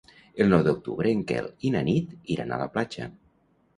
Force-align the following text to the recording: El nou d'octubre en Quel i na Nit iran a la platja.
El 0.43 0.47
nou 0.53 0.63
d'octubre 0.67 1.11
en 1.17 1.21
Quel 1.31 1.49
i 1.69 1.73
na 1.75 1.85
Nit 1.93 2.17
iran 2.37 2.57
a 2.57 2.59
la 2.63 2.69
platja. 2.77 3.11